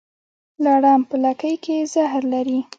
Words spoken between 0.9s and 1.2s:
په